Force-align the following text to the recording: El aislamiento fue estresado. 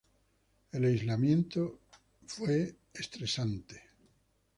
El 0.71 0.85
aislamiento 0.85 1.81
fue 2.25 2.75
estresado. 2.91 3.63